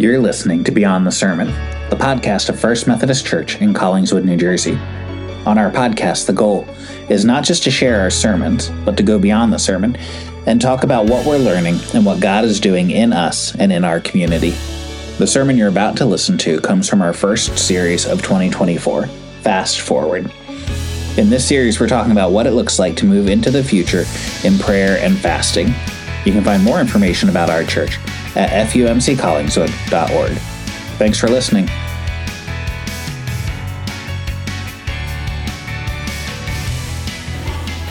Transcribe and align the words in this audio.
You're 0.00 0.18
listening 0.18 0.64
to 0.64 0.72
Beyond 0.72 1.06
the 1.06 1.12
Sermon, 1.12 1.48
the 1.90 1.96
podcast 1.96 2.48
of 2.48 2.58
First 2.58 2.86
Methodist 2.86 3.26
Church 3.26 3.60
in 3.60 3.74
Collingswood, 3.74 4.24
New 4.24 4.38
Jersey. 4.38 4.72
On 5.44 5.58
our 5.58 5.70
podcast, 5.70 6.24
the 6.24 6.32
goal 6.32 6.66
is 7.10 7.26
not 7.26 7.44
just 7.44 7.64
to 7.64 7.70
share 7.70 8.00
our 8.00 8.08
sermons, 8.08 8.70
but 8.86 8.96
to 8.96 9.02
go 9.02 9.18
beyond 9.18 9.52
the 9.52 9.58
sermon 9.58 9.98
and 10.46 10.58
talk 10.58 10.84
about 10.84 11.04
what 11.04 11.26
we're 11.26 11.36
learning 11.36 11.78
and 11.92 12.06
what 12.06 12.18
God 12.18 12.46
is 12.46 12.60
doing 12.60 12.90
in 12.90 13.12
us 13.12 13.54
and 13.56 13.70
in 13.70 13.84
our 13.84 14.00
community. 14.00 14.52
The 15.18 15.26
sermon 15.26 15.58
you're 15.58 15.68
about 15.68 15.98
to 15.98 16.06
listen 16.06 16.38
to 16.38 16.62
comes 16.62 16.88
from 16.88 17.02
our 17.02 17.12
first 17.12 17.58
series 17.58 18.06
of 18.06 18.22
2024, 18.22 19.06
Fast 19.42 19.82
Forward. 19.82 20.32
In 21.18 21.28
this 21.28 21.46
series, 21.46 21.78
we're 21.78 21.88
talking 21.88 22.12
about 22.12 22.32
what 22.32 22.46
it 22.46 22.52
looks 22.52 22.78
like 22.78 22.96
to 22.96 23.04
move 23.04 23.28
into 23.28 23.50
the 23.50 23.62
future 23.62 24.06
in 24.44 24.58
prayer 24.58 24.96
and 25.02 25.18
fasting. 25.18 25.74
You 26.24 26.32
can 26.32 26.42
find 26.42 26.64
more 26.64 26.80
information 26.80 27.28
about 27.28 27.50
our 27.50 27.64
church 27.64 27.98
at 28.36 28.68
fumccollingswood.org. 28.68 30.32
Thanks 30.98 31.18
for 31.18 31.28
listening. 31.28 31.68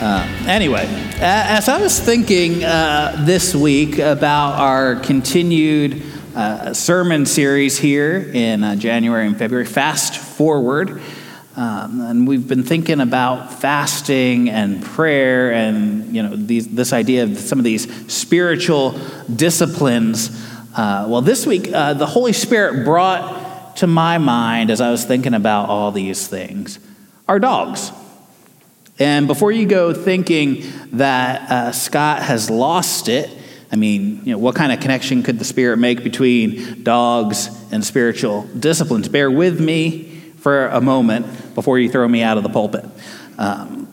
Uh, 0.00 0.26
anyway, 0.46 0.86
as 1.20 1.68
I 1.68 1.78
was 1.78 2.00
thinking 2.00 2.64
uh, 2.64 3.22
this 3.26 3.54
week 3.54 3.98
about 3.98 4.58
our 4.58 4.96
continued 4.96 6.02
uh, 6.34 6.72
sermon 6.72 7.26
series 7.26 7.76
here 7.76 8.16
in 8.32 8.64
uh, 8.64 8.76
January 8.76 9.26
and 9.26 9.36
February, 9.36 9.66
Fast 9.66 10.16
Forward, 10.16 11.02
um, 11.60 12.00
and 12.00 12.26
we've 12.26 12.48
been 12.48 12.62
thinking 12.62 13.00
about 13.02 13.52
fasting 13.60 14.48
and 14.48 14.82
prayer 14.82 15.52
and 15.52 16.16
you 16.16 16.22
know 16.22 16.34
these, 16.34 16.66
this 16.68 16.94
idea 16.94 17.24
of 17.24 17.36
some 17.36 17.58
of 17.58 17.66
these 17.66 18.10
spiritual 18.10 18.98
disciplines. 19.36 20.30
Uh, 20.74 21.04
well, 21.06 21.20
this 21.20 21.44
week 21.44 21.70
uh, 21.70 21.92
the 21.92 22.06
Holy 22.06 22.32
Spirit 22.32 22.86
brought 22.86 23.76
to 23.76 23.86
my 23.86 24.16
mind 24.16 24.70
as 24.70 24.80
I 24.80 24.90
was 24.90 25.04
thinking 25.04 25.34
about 25.34 25.68
all 25.68 25.92
these 25.92 26.26
things 26.26 26.78
our 27.28 27.38
dogs. 27.38 27.92
And 28.98 29.26
before 29.26 29.52
you 29.52 29.66
go 29.66 29.92
thinking 29.92 30.64
that 30.92 31.50
uh, 31.50 31.72
Scott 31.72 32.22
has 32.22 32.48
lost 32.48 33.10
it, 33.10 33.28
I 33.70 33.76
mean, 33.76 34.22
you 34.24 34.32
know, 34.32 34.38
what 34.38 34.54
kind 34.54 34.72
of 34.72 34.80
connection 34.80 35.22
could 35.22 35.38
the 35.38 35.44
Spirit 35.44 35.76
make 35.76 36.02
between 36.02 36.84
dogs 36.84 37.50
and 37.70 37.84
spiritual 37.84 38.44
disciplines? 38.58 39.10
Bear 39.10 39.30
with 39.30 39.60
me 39.60 40.09
for 40.40 40.66
a 40.68 40.80
moment 40.80 41.54
before 41.54 41.78
you 41.78 41.90
throw 41.90 42.08
me 42.08 42.22
out 42.22 42.36
of 42.36 42.42
the 42.42 42.48
pulpit. 42.48 42.84
Um, 43.38 43.88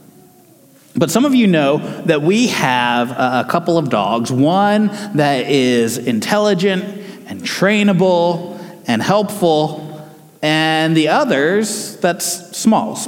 but 0.95 1.12
some 1.12 1.26
of 1.26 1.36
you 1.36 1.45
know 1.45 1.78
that 2.03 2.22
we 2.23 2.48
have 2.48 3.12
a 3.12 3.45
couple 3.48 3.78
of 3.78 3.90
dogs 3.90 4.31
one 4.31 4.88
that 5.16 5.48
is 5.48 6.00
intelligent 6.00 6.84
and 7.28 7.42
trainable 7.42 8.58
and 8.88 9.02
helpful, 9.02 10.09
and 10.42 10.98
the 10.98 11.09
others 11.09 11.98
that's 11.98 12.58
Smalls. 12.58 13.08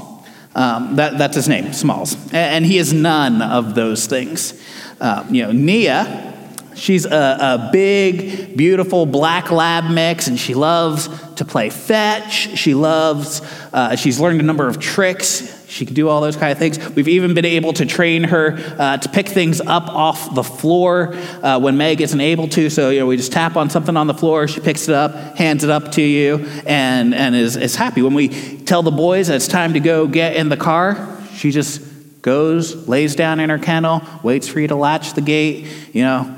Um, 0.54 0.98
that, 0.98 1.18
that's 1.18 1.36
his 1.36 1.48
name, 1.48 1.74
Smalls. 1.74 2.16
And 2.34 2.66
he 2.66 2.78
is 2.78 2.92
none 2.92 3.42
of 3.42 3.76
those 3.76 4.08
things. 4.08 4.62
Uh, 5.00 5.26
you 5.30 5.44
know, 5.44 5.52
Nia, 5.52 6.34
she's 6.76 7.06
a, 7.06 7.10
a, 7.10 7.70
big, 7.72 8.58
beautiful 8.58 9.06
black 9.06 9.52
lab 9.52 9.90
mix, 9.90 10.28
and 10.28 10.38
she 10.40 10.54
loves 10.54 11.08
to 11.40 11.46
play 11.46 11.70
fetch. 11.70 12.58
She 12.58 12.74
loves, 12.74 13.42
uh, 13.74 13.96
she's 13.96 14.20
learned 14.20 14.40
a 14.40 14.44
number 14.44 14.68
of 14.68 14.80
tricks. 14.80 15.56
She 15.68 15.86
can 15.86 15.94
do 15.94 16.10
all 16.10 16.22
those 16.22 16.36
kind 16.36 16.52
of 16.52 16.58
things. 16.58 16.78
We've 16.96 17.08
even 17.08 17.34
been 17.34 17.46
able 17.46 17.74
to 17.74 17.86
train 17.86 18.24
her 18.26 18.58
uh, 18.78 18.98
to 18.98 19.10
pick 19.10 19.28
things 19.28 19.62
up 19.62 19.88
off 19.88 20.34
the 20.34 20.44
floor 20.44 21.14
uh, 21.44 21.60
when 21.60 21.78
Meg 21.78 22.02
isn't 22.02 22.20
able 22.20 22.48
to. 22.50 22.70
So, 22.70 22.90
you 22.90 23.00
know, 23.00 23.06
we 23.06 23.18
just 23.18 23.32
tap 23.32 23.56
on 23.56 23.70
something 23.70 23.96
on 23.96 24.08
the 24.08 24.14
floor, 24.14 24.48
she 24.48 24.62
picks 24.62 24.88
it 24.88 24.96
up, 24.96 25.38
hands 25.38 25.64
it 25.64 25.70
up 25.70 25.92
to 25.94 26.02
you, 26.02 26.46
and, 26.66 27.14
and 27.14 27.36
is, 27.36 27.56
is 27.56 27.76
happy. 27.76 28.02
When 28.02 28.14
we 28.14 28.30
tell 28.64 28.84
the 28.84 28.92
boys 28.92 29.30
it's 29.30 29.48
time 29.48 29.74
to 29.74 29.80
go 29.80 30.08
get 30.08 30.36
in 30.36 30.50
the 30.50 30.58
car, 30.58 31.18
she 31.34 31.52
just 31.52 31.82
goes, 32.22 32.88
lays 32.88 33.16
down 33.16 33.40
in 33.40 33.50
her 33.50 33.60
kennel, 33.60 34.02
waits 34.24 34.48
for 34.48 34.60
you 34.60 34.68
to 34.68 34.76
latch 34.76 35.14
the 35.14 35.22
gate, 35.22 35.68
you 35.94 36.04
know, 36.04 36.36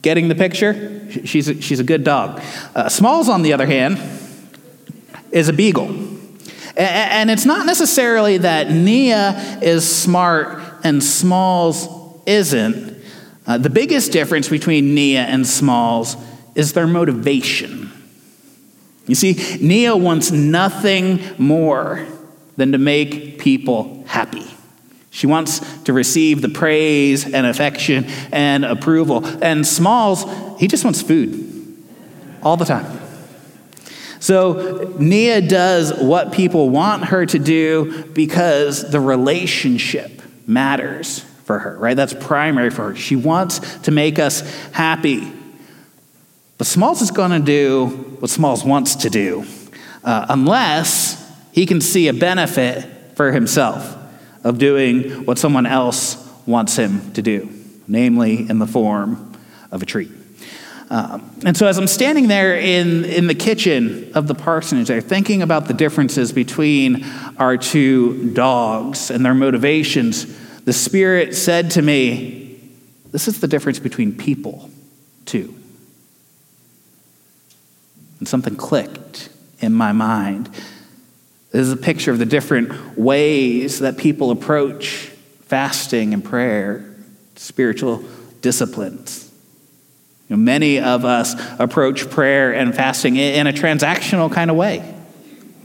getting 0.00 0.28
the 0.28 0.34
picture. 0.34 1.10
She's 1.26 1.48
a, 1.48 1.60
she's 1.60 1.78
a 1.78 1.84
good 1.84 2.04
dog. 2.04 2.42
Uh, 2.74 2.88
Smalls, 2.88 3.28
on 3.28 3.42
the 3.42 3.52
other 3.52 3.66
hand, 3.66 3.98
is 5.32 5.48
a 5.48 5.52
beagle. 5.52 5.88
And 6.76 7.30
it's 7.30 7.44
not 7.44 7.66
necessarily 7.66 8.38
that 8.38 8.70
Nia 8.70 9.58
is 9.60 9.88
smart 9.88 10.62
and 10.84 11.02
Smalls 11.02 11.88
isn't. 12.26 13.02
Uh, 13.46 13.58
the 13.58 13.70
biggest 13.70 14.12
difference 14.12 14.48
between 14.48 14.94
Nia 14.94 15.22
and 15.22 15.46
Smalls 15.46 16.16
is 16.54 16.72
their 16.72 16.86
motivation. 16.86 17.90
You 19.06 19.14
see, 19.14 19.58
Nia 19.60 19.96
wants 19.96 20.30
nothing 20.30 21.20
more 21.38 22.06
than 22.56 22.72
to 22.72 22.78
make 22.78 23.38
people 23.38 24.04
happy. 24.06 24.46
She 25.10 25.26
wants 25.26 25.60
to 25.82 25.92
receive 25.92 26.40
the 26.40 26.48
praise 26.48 27.24
and 27.24 27.46
affection 27.46 28.04
and 28.32 28.64
approval. 28.64 29.26
And 29.42 29.66
Smalls, 29.66 30.24
he 30.58 30.68
just 30.68 30.84
wants 30.84 31.02
food 31.02 31.84
all 32.42 32.56
the 32.56 32.64
time. 32.64 33.01
So 34.22 34.94
Nia 35.00 35.40
does 35.40 35.92
what 35.92 36.30
people 36.30 36.70
want 36.70 37.06
her 37.06 37.26
to 37.26 37.38
do 37.40 38.04
because 38.12 38.88
the 38.88 39.00
relationship 39.00 40.22
matters 40.46 41.18
for 41.42 41.58
her, 41.58 41.76
right? 41.76 41.96
That's 41.96 42.14
primary 42.14 42.70
for 42.70 42.90
her. 42.90 42.94
She 42.94 43.16
wants 43.16 43.58
to 43.80 43.90
make 43.90 44.20
us 44.20 44.42
happy. 44.70 45.32
But 46.56 46.68
Smalls 46.68 47.02
is 47.02 47.10
going 47.10 47.32
to 47.32 47.40
do 47.40 47.88
what 48.20 48.30
Smalls 48.30 48.64
wants 48.64 48.94
to 48.94 49.10
do, 49.10 49.44
uh, 50.04 50.26
unless 50.28 51.18
he 51.50 51.66
can 51.66 51.80
see 51.80 52.06
a 52.06 52.12
benefit 52.12 53.16
for 53.16 53.32
himself 53.32 53.96
of 54.44 54.58
doing 54.58 55.26
what 55.26 55.36
someone 55.36 55.66
else 55.66 56.16
wants 56.46 56.76
him 56.76 57.12
to 57.14 57.22
do, 57.22 57.50
namely 57.88 58.48
in 58.48 58.60
the 58.60 58.68
form 58.68 59.36
of 59.72 59.82
a 59.82 59.84
treat. 59.84 60.12
Um, 60.92 61.30
and 61.46 61.56
so, 61.56 61.66
as 61.66 61.78
I'm 61.78 61.86
standing 61.86 62.28
there 62.28 62.54
in, 62.54 63.06
in 63.06 63.26
the 63.26 63.34
kitchen 63.34 64.12
of 64.14 64.26
the 64.26 64.34
parsonage, 64.34 64.88
there, 64.88 65.00
thinking 65.00 65.40
about 65.40 65.66
the 65.66 65.72
differences 65.72 66.32
between 66.32 67.06
our 67.38 67.56
two 67.56 68.30
dogs 68.34 69.10
and 69.10 69.24
their 69.24 69.32
motivations, 69.32 70.26
the 70.66 70.72
Spirit 70.74 71.34
said 71.34 71.70
to 71.70 71.82
me, 71.82 72.60
This 73.10 73.26
is 73.26 73.40
the 73.40 73.48
difference 73.48 73.78
between 73.78 74.14
people, 74.14 74.68
too. 75.24 75.54
And 78.18 78.28
something 78.28 78.54
clicked 78.54 79.30
in 79.60 79.72
my 79.72 79.92
mind. 79.92 80.50
This 81.52 81.68
is 81.68 81.72
a 81.72 81.78
picture 81.78 82.10
of 82.10 82.18
the 82.18 82.26
different 82.26 82.98
ways 82.98 83.78
that 83.78 83.96
people 83.96 84.30
approach 84.30 85.10
fasting 85.46 86.12
and 86.12 86.22
prayer, 86.22 86.84
spiritual 87.36 88.04
disciplines. 88.42 89.31
You 90.32 90.38
know, 90.38 90.44
many 90.44 90.80
of 90.80 91.04
us 91.04 91.34
approach 91.58 92.08
prayer 92.08 92.54
and 92.54 92.74
fasting 92.74 93.16
in 93.16 93.46
a 93.46 93.52
transactional 93.52 94.32
kind 94.32 94.50
of 94.50 94.56
way, 94.56 94.94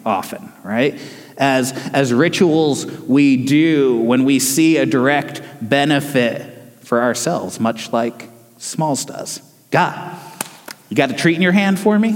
often, 0.05 0.51
right? 0.61 0.99
As, 1.37 1.71
as 1.93 2.11
rituals 2.11 2.85
we 2.85 3.45
do 3.45 3.95
when 3.95 4.25
we 4.25 4.39
see 4.39 4.75
a 4.75 4.85
direct 4.85 5.41
benefit 5.61 6.83
for 6.83 7.01
ourselves, 7.01 7.61
much 7.61 7.93
like 7.93 8.27
Smalls 8.57 9.05
does. 9.05 9.41
God, 9.71 10.19
you 10.89 10.97
got 10.97 11.11
a 11.11 11.13
treat 11.13 11.37
in 11.37 11.41
your 11.41 11.53
hand 11.53 11.79
for 11.79 11.97
me? 11.97 12.13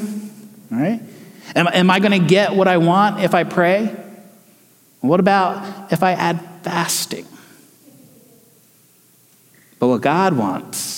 All 0.74 0.78
right? 0.78 1.02
Am, 1.56 1.70
am 1.70 1.90
I 1.90 2.00
going 2.00 2.22
to 2.22 2.28
get 2.28 2.54
what 2.54 2.68
I 2.68 2.80
want 2.80 3.22
if 3.22 3.34
I 3.34 3.46
pray? 3.46 3.96
What 5.00 5.22
about 5.22 5.94
if 5.94 6.04
I 6.04 6.12
add 6.12 6.46
fasting? 6.64 7.26
But 9.80 9.88
what 9.88 10.02
God 10.02 10.34
wants 10.34 10.91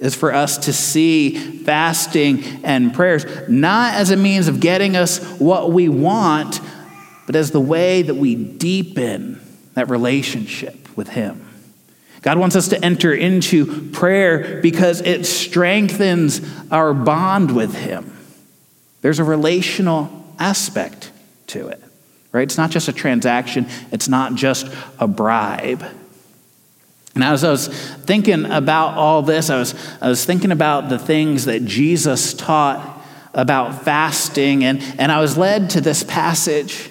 is 0.00 0.14
for 0.14 0.34
us 0.34 0.58
to 0.58 0.72
see 0.72 1.36
fasting 1.58 2.42
and 2.64 2.92
prayers 2.92 3.26
not 3.48 3.94
as 3.94 4.10
a 4.10 4.16
means 4.16 4.48
of 4.48 4.58
getting 4.58 4.96
us 4.96 5.22
what 5.38 5.70
we 5.70 5.88
want, 5.88 6.60
but 7.26 7.36
as 7.36 7.50
the 7.50 7.60
way 7.60 8.02
that 8.02 8.14
we 8.14 8.34
deepen 8.34 9.40
that 9.74 9.88
relationship 9.88 10.96
with 10.96 11.10
Him. 11.10 11.46
God 12.22 12.38
wants 12.38 12.56
us 12.56 12.68
to 12.68 12.84
enter 12.84 13.14
into 13.14 13.90
prayer 13.90 14.60
because 14.60 15.00
it 15.02 15.24
strengthens 15.26 16.40
our 16.70 16.92
bond 16.92 17.54
with 17.54 17.74
Him. 17.74 18.16
There's 19.02 19.18
a 19.18 19.24
relational 19.24 20.10
aspect 20.38 21.12
to 21.48 21.68
it, 21.68 21.82
right? 22.32 22.42
It's 22.42 22.58
not 22.58 22.70
just 22.70 22.88
a 22.88 22.92
transaction, 22.92 23.66
it's 23.92 24.08
not 24.08 24.34
just 24.34 24.66
a 24.98 25.06
bribe. 25.06 25.84
And 27.22 27.34
as 27.34 27.44
I 27.44 27.50
was 27.50 27.68
thinking 27.68 28.46
about 28.46 28.96
all 28.96 29.20
this, 29.20 29.50
I 29.50 29.58
was, 29.58 29.74
I 30.00 30.08
was 30.08 30.24
thinking 30.24 30.52
about 30.52 30.88
the 30.88 30.98
things 30.98 31.44
that 31.44 31.66
Jesus 31.66 32.32
taught 32.32 32.98
about 33.34 33.82
fasting, 33.84 34.64
and, 34.64 34.82
and 34.98 35.12
I 35.12 35.20
was 35.20 35.36
led 35.36 35.70
to 35.70 35.82
this 35.82 36.02
passage 36.02 36.88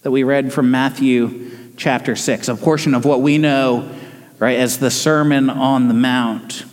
that 0.00 0.10
we 0.10 0.24
read 0.24 0.50
from 0.50 0.70
Matthew 0.70 1.50
chapter 1.76 2.16
6, 2.16 2.48
a 2.48 2.56
portion 2.56 2.94
of 2.94 3.04
what 3.04 3.20
we 3.20 3.36
know 3.36 3.94
right, 4.38 4.58
as 4.58 4.78
the 4.78 4.90
Sermon 4.90 5.50
on 5.50 5.88
the 5.88 5.94
Mount. 5.94 6.64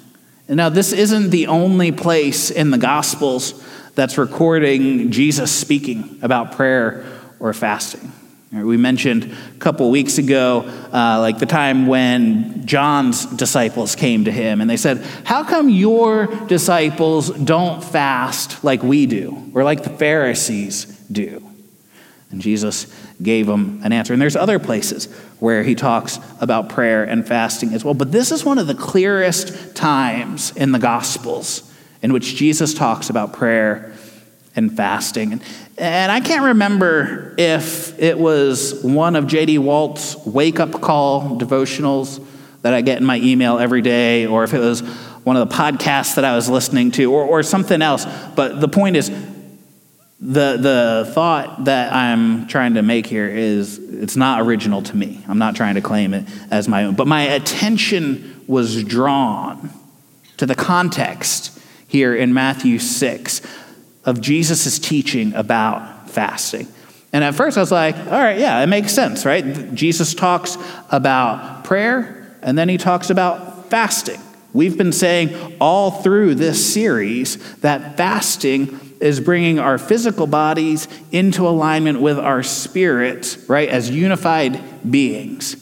And 0.47 0.55
now, 0.55 0.69
this 0.69 0.93
isn't 0.93 1.29
the 1.29 1.47
only 1.47 1.91
place 1.91 2.51
in 2.51 2.71
the 2.71 2.77
Gospels 2.77 3.61
that's 3.95 4.17
recording 4.17 5.11
Jesus 5.11 5.51
speaking 5.51 6.19
about 6.21 6.53
prayer 6.53 7.05
or 7.39 7.53
fasting. 7.53 8.13
We 8.53 8.77
mentioned 8.77 9.35
a 9.55 9.59
couple 9.59 9.89
weeks 9.89 10.19
ago, 10.19 10.61
uh, 10.93 11.19
like 11.19 11.39
the 11.39 11.47
time 11.47 11.87
when 11.87 12.67
John's 12.67 13.25
disciples 13.25 13.95
came 13.95 14.25
to 14.25 14.31
him 14.31 14.61
and 14.61 14.69
they 14.69 14.77
said, 14.77 14.97
How 15.23 15.43
come 15.43 15.69
your 15.69 16.27
disciples 16.45 17.31
don't 17.31 17.83
fast 17.83 18.63
like 18.63 18.83
we 18.83 19.07
do, 19.07 19.51
or 19.55 19.63
like 19.63 19.83
the 19.83 19.89
Pharisees 19.89 20.85
do? 21.11 21.43
And 22.29 22.41
Jesus 22.41 22.93
gave 23.23 23.47
them 23.47 23.81
an 23.83 23.91
answer. 23.91 24.13
And 24.13 24.21
there's 24.21 24.35
other 24.35 24.59
places 24.59 25.11
where 25.39 25.63
he 25.63 25.73
talks 25.73 26.19
about 26.39 26.69
prayer 26.69 27.03
and 27.03 27.27
fasting 27.27 27.73
as 27.73 27.83
well. 27.83 27.95
But 27.95 28.11
this 28.11 28.31
is 28.31 28.45
one 28.45 28.59
of 28.59 28.67
the 28.67 28.75
clearest 28.75 29.75
times 29.75 30.55
in 30.55 30.71
the 30.71 30.79
Gospels 30.79 31.71
in 32.03 32.13
which 32.13 32.35
Jesus 32.35 32.75
talks 32.75 33.09
about 33.09 33.33
prayer 33.33 33.92
and 34.55 34.75
fasting. 34.75 35.41
And 35.77 36.11
I 36.11 36.19
can't 36.19 36.43
remember 36.43 37.33
if 37.37 37.99
it 37.99 38.17
was 38.17 38.83
one 38.83 39.15
of 39.15 39.27
J.D. 39.27 39.57
Walt's 39.57 40.15
wake 40.25 40.59
up 40.59 40.79
call 40.81 41.37
devotionals 41.39 42.25
that 42.61 42.73
I 42.73 42.81
get 42.81 42.99
in 42.99 43.05
my 43.05 43.17
email 43.17 43.57
every 43.57 43.81
day, 43.81 44.25
or 44.25 44.43
if 44.43 44.53
it 44.53 44.59
was 44.59 44.81
one 45.23 45.35
of 45.35 45.49
the 45.49 45.55
podcasts 45.55 46.15
that 46.15 46.25
I 46.25 46.35
was 46.35 46.49
listening 46.49 46.91
to, 46.91 47.11
or, 47.11 47.23
or 47.23 47.43
something 47.43 47.81
else. 47.81 48.05
But 48.35 48.61
the 48.61 48.67
point 48.67 48.95
is, 48.95 49.09
the, 50.19 50.57
the 50.57 51.11
thought 51.13 51.65
that 51.65 51.91
I'm 51.91 52.47
trying 52.47 52.75
to 52.75 52.81
make 52.81 53.05
here 53.05 53.27
is 53.27 53.77
it's 53.77 54.15
not 54.15 54.41
original 54.41 54.81
to 54.83 54.95
me. 54.95 55.21
I'm 55.27 55.37
not 55.37 55.55
trying 55.55 55.75
to 55.75 55.81
claim 55.81 56.13
it 56.13 56.25
as 56.49 56.69
my 56.69 56.85
own. 56.85 56.95
But 56.95 57.07
my 57.07 57.23
attention 57.23 58.41
was 58.47 58.83
drawn 58.83 59.69
to 60.37 60.45
the 60.45 60.55
context 60.55 61.59
here 61.87 62.15
in 62.15 62.33
Matthew 62.33 62.79
6 62.79 63.41
of 64.05 64.21
Jesus' 64.21 64.79
teaching 64.79 65.33
about 65.33 66.09
fasting. 66.09 66.67
And 67.11 67.23
at 67.23 67.35
first 67.35 67.57
I 67.57 67.61
was 67.61 67.71
like, 67.71 67.95
all 67.95 68.11
right, 68.11 68.39
yeah, 68.39 68.61
it 68.61 68.67
makes 68.67 68.91
sense, 68.91 69.25
right? 69.25 69.73
Jesus 69.73 70.13
talks 70.13 70.57
about 70.91 71.63
prayer 71.63 72.35
and 72.41 72.57
then 72.57 72.69
he 72.69 72.77
talks 72.77 73.09
about 73.09 73.69
fasting. 73.69 74.19
We've 74.51 74.77
been 74.77 74.91
saying 74.91 75.57
all 75.59 75.91
through 75.91 76.35
this 76.35 76.73
series 76.73 77.55
that 77.57 77.97
fasting 77.97 78.79
is 78.99 79.19
bringing 79.19 79.59
our 79.59 79.77
physical 79.77 80.27
bodies 80.27 80.87
into 81.11 81.47
alignment 81.47 82.01
with 82.01 82.17
our 82.19 82.43
spirit, 82.43 83.37
right, 83.47 83.67
as 83.67 83.89
unified 83.89 84.61
beings. 84.89 85.57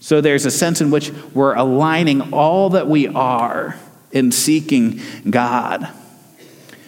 So 0.00 0.20
there's 0.20 0.46
a 0.46 0.50
sense 0.50 0.80
in 0.80 0.90
which 0.90 1.10
we're 1.32 1.54
aligning 1.54 2.32
all 2.32 2.70
that 2.70 2.86
we 2.86 3.08
are 3.08 3.76
in 4.12 4.30
seeking 4.30 5.00
God. 5.28 5.88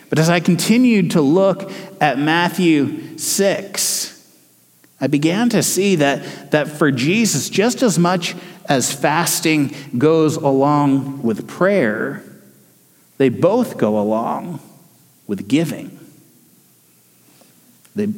But 0.08 0.18
as 0.18 0.28
I 0.28 0.40
continued 0.40 1.12
to 1.12 1.20
look 1.20 1.70
at 2.00 2.18
Matthew 2.18 3.18
6, 3.18 4.12
I 5.00 5.06
began 5.08 5.48
to 5.50 5.62
see 5.62 5.96
that, 5.96 6.52
that 6.52 6.68
for 6.68 6.90
Jesus, 6.90 7.50
just 7.50 7.82
as 7.82 7.98
much 7.98 8.34
as 8.68 8.92
fasting 8.92 9.74
goes 9.98 10.36
along 10.36 11.22
with 11.22 11.46
prayer, 11.46 12.22
they 13.18 13.28
both 13.28 13.78
go 13.78 13.98
along 13.98 14.60
with 15.26 15.48
giving. 15.48 15.98
They, 17.94 18.08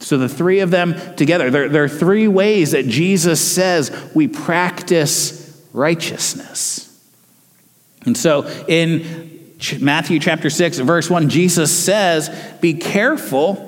so 0.00 0.18
the 0.18 0.28
three 0.28 0.60
of 0.60 0.70
them 0.70 0.94
together, 1.16 1.50
there, 1.50 1.68
there 1.68 1.84
are 1.84 1.88
three 1.88 2.28
ways 2.28 2.72
that 2.72 2.86
Jesus 2.86 3.40
says 3.40 4.10
we 4.14 4.28
practice 4.28 5.64
righteousness. 5.72 6.86
And 8.06 8.16
so 8.16 8.46
in 8.66 9.29
Matthew 9.80 10.18
chapter 10.20 10.50
6, 10.50 10.78
verse 10.78 11.10
1, 11.10 11.28
Jesus 11.28 11.76
says, 11.76 12.30
Be 12.60 12.74
careful 12.74 13.66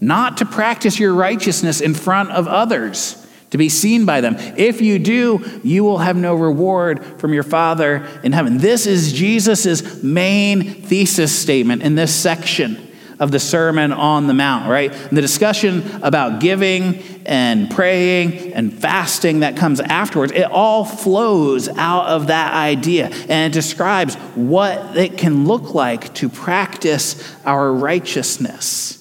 not 0.00 0.38
to 0.38 0.46
practice 0.46 0.98
your 0.98 1.14
righteousness 1.14 1.80
in 1.80 1.94
front 1.94 2.30
of 2.30 2.48
others, 2.48 3.26
to 3.50 3.58
be 3.58 3.68
seen 3.68 4.06
by 4.06 4.20
them. 4.20 4.36
If 4.56 4.80
you 4.80 4.98
do, 4.98 5.60
you 5.62 5.84
will 5.84 5.98
have 5.98 6.16
no 6.16 6.34
reward 6.34 7.04
from 7.20 7.32
your 7.32 7.42
Father 7.42 8.06
in 8.22 8.32
heaven. 8.32 8.58
This 8.58 8.86
is 8.86 9.12
Jesus' 9.12 10.02
main 10.02 10.62
thesis 10.62 11.36
statement 11.36 11.82
in 11.82 11.94
this 11.94 12.14
section 12.14 12.89
of 13.20 13.30
the 13.30 13.38
Sermon 13.38 13.92
on 13.92 14.26
the 14.26 14.34
Mount, 14.34 14.68
right? 14.68 14.90
The 15.12 15.20
discussion 15.20 16.02
about 16.02 16.40
giving 16.40 17.02
and 17.26 17.70
praying 17.70 18.54
and 18.54 18.72
fasting 18.72 19.40
that 19.40 19.56
comes 19.56 19.78
afterwards, 19.78 20.32
it 20.32 20.50
all 20.50 20.86
flows 20.86 21.68
out 21.68 22.06
of 22.06 22.28
that 22.28 22.54
idea. 22.54 23.08
And 23.28 23.52
it 23.52 23.54
describes 23.54 24.14
what 24.34 24.96
it 24.96 25.18
can 25.18 25.46
look 25.46 25.74
like 25.74 26.14
to 26.14 26.30
practice 26.30 27.36
our 27.44 27.72
righteousness. 27.72 28.96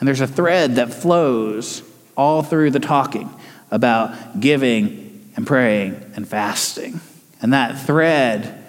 And 0.00 0.08
there's 0.08 0.22
a 0.22 0.26
thread 0.26 0.76
that 0.76 0.92
flows 0.92 1.82
all 2.16 2.42
through 2.42 2.70
the 2.70 2.80
talking 2.80 3.28
about 3.70 4.40
giving 4.40 5.30
and 5.36 5.46
praying 5.46 6.12
and 6.16 6.26
fasting. 6.26 7.00
And 7.42 7.52
that 7.52 7.78
thread 7.78 8.64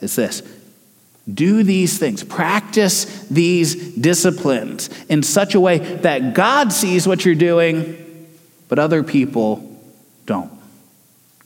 is 0.00 0.14
this 0.14 0.42
do 1.32 1.64
these 1.64 1.98
things, 1.98 2.22
practice 2.22 3.26
these 3.28 3.94
disciplines 3.96 4.88
in 5.08 5.22
such 5.22 5.54
a 5.54 5.60
way 5.60 5.78
that 5.78 6.34
God 6.34 6.72
sees 6.72 7.06
what 7.06 7.24
you're 7.24 7.34
doing, 7.34 8.28
but 8.68 8.78
other 8.78 9.02
people 9.02 9.80
don't. 10.24 10.52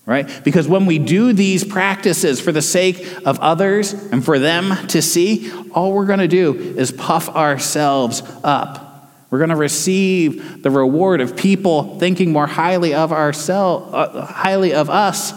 Right? 0.04 0.28
Because 0.44 0.66
when 0.66 0.86
we 0.86 0.98
do 0.98 1.32
these 1.32 1.62
practices 1.62 2.40
for 2.40 2.52
the 2.52 2.62
sake 2.62 3.06
of 3.24 3.38
others 3.38 3.92
and 3.92 4.24
for 4.24 4.38
them 4.38 4.86
to 4.88 5.00
see, 5.00 5.52
all 5.70 5.92
we're 5.92 6.06
going 6.06 6.18
to 6.18 6.28
do 6.28 6.54
is 6.54 6.90
puff 6.90 7.28
ourselves 7.28 8.22
up. 8.42 8.86
We're 9.30 9.38
going 9.38 9.50
to 9.50 9.56
receive 9.56 10.62
the 10.62 10.70
reward 10.70 11.20
of 11.20 11.36
people 11.36 11.98
thinking 12.00 12.32
more 12.32 12.48
highly 12.48 12.92
of 12.92 13.12
ourselves, 13.12 13.94
uh, 13.94 14.26
highly 14.26 14.74
of 14.74 14.90
us, 14.90 15.32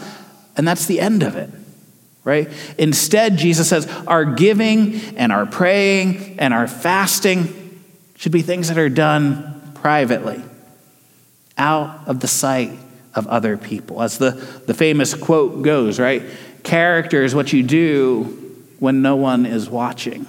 and 0.56 0.66
that's 0.66 0.86
the 0.86 1.00
end 1.00 1.22
of 1.22 1.36
it 1.36 1.50
right? 2.24 2.48
Instead, 2.78 3.36
Jesus 3.36 3.68
says 3.68 3.86
our 4.06 4.24
giving 4.24 4.94
and 5.16 5.30
our 5.30 5.46
praying 5.46 6.40
and 6.40 6.52
our 6.52 6.66
fasting 6.66 7.82
should 8.16 8.32
be 8.32 8.42
things 8.42 8.68
that 8.68 8.78
are 8.78 8.88
done 8.88 9.72
privately, 9.74 10.42
out 11.58 12.08
of 12.08 12.20
the 12.20 12.28
sight 12.28 12.72
of 13.14 13.26
other 13.26 13.56
people. 13.56 14.02
As 14.02 14.18
the, 14.18 14.30
the 14.66 14.74
famous 14.74 15.14
quote 15.14 15.62
goes, 15.62 16.00
right? 16.00 16.22
Character 16.62 17.22
is 17.22 17.34
what 17.34 17.52
you 17.52 17.62
do 17.62 18.24
when 18.78 19.02
no 19.02 19.16
one 19.16 19.46
is 19.46 19.68
watching. 19.68 20.26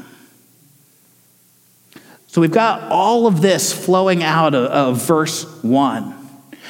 So 2.28 2.42
we've 2.42 2.52
got 2.52 2.92
all 2.92 3.28
of 3.28 3.42
this 3.42 3.72
flowing 3.72 4.22
out 4.22 4.54
of, 4.54 4.66
of 4.66 5.08
verse 5.08 5.46
1. 5.64 6.15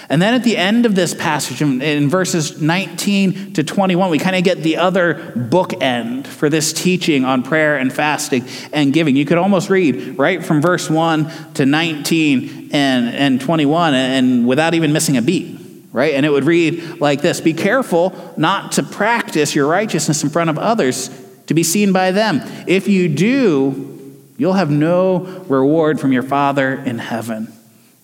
And 0.10 0.22
then 0.22 0.34
at 0.34 0.44
the 0.44 0.56
end 0.56 0.86
of 0.86 0.94
this 0.94 1.14
passage, 1.14 1.62
in, 1.62 2.10
verses 2.10 2.62
19 2.62 3.54
to 3.54 3.64
21, 3.64 4.12
we 4.12 4.20
kind 4.20 4.36
of 4.36 4.44
get 4.44 4.62
the 4.62 4.78
other 4.78 5.16
bookend 5.36 6.28
for 6.28 6.50
this 6.50 6.74
teaching 6.74 7.26
on 7.26 7.42
prayer 7.42 7.78
and 7.78 7.92
fasting 7.92 8.46
and 8.72 8.94
giving. 8.94 9.16
You 9.16 9.26
could 9.26 9.38
almost 9.38 9.70
read 9.70 10.18
right 10.18 10.44
from 10.44 10.62
verse 10.62 10.90
1 10.90 11.54
to 11.56 11.66
19 11.66 12.70
and, 12.72 13.16
and 13.16 13.42
21 13.42 13.94
and 13.94 14.48
without 14.48 14.76
even 14.76 14.94
missing 14.94 15.18
a 15.18 15.22
beat, 15.22 15.60
right? 15.92 16.14
And 16.14 16.26
it 16.26 16.30
would 16.30 16.46
read 16.46 17.00
like 17.02 17.22
this 17.22 17.42
Be 17.42 17.54
careful 17.54 18.34
not 18.38 18.74
to 18.74 18.84
practice 18.84 19.56
your 19.56 19.68
righteousness 19.68 20.24
in 20.24 20.30
front 20.30 20.52
of 20.52 20.60
others 20.60 21.10
to 21.48 21.54
be 21.54 21.64
seen 21.64 21.94
by 21.94 22.12
them. 22.12 22.42
If 22.68 22.88
you 22.88 23.10
do, 23.10 24.22
you'll 24.38 24.54
have 24.54 24.70
no 24.70 25.20
reward 25.48 26.00
from 26.00 26.12
your 26.12 26.24
Father 26.24 26.74
in 26.74 27.00
heaven. 27.00 27.55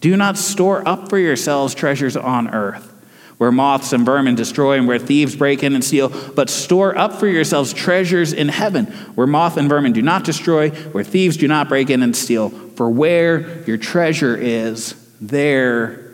Do 0.01 0.17
not 0.17 0.37
store 0.37 0.85
up 0.87 1.09
for 1.09 1.17
yourselves 1.17 1.73
treasures 1.73 2.17
on 2.17 2.49
earth, 2.49 2.91
where 3.37 3.51
moths 3.51 3.93
and 3.93 4.05
vermin 4.05 4.35
destroy 4.35 4.77
and 4.77 4.87
where 4.87 4.99
thieves 4.99 5.35
break 5.35 5.63
in 5.63 5.73
and 5.73 5.83
steal, 5.83 6.09
but 6.35 6.49
store 6.49 6.97
up 6.97 7.13
for 7.13 7.27
yourselves 7.27 7.71
treasures 7.71 8.33
in 8.33 8.49
heaven, 8.49 8.87
where 9.15 9.27
moth 9.27 9.57
and 9.57 9.69
vermin 9.69 9.93
do 9.93 10.01
not 10.01 10.23
destroy, 10.23 10.69
where 10.69 11.03
thieves 11.03 11.37
do 11.37 11.47
not 11.47 11.69
break 11.69 11.89
in 11.89 12.01
and 12.01 12.15
steal. 12.15 12.49
For 12.49 12.89
where 12.89 13.63
your 13.63 13.77
treasure 13.77 14.35
is, 14.35 14.95
there 15.21 16.11